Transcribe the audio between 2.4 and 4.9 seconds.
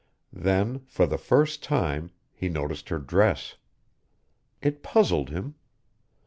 noticed her dress. It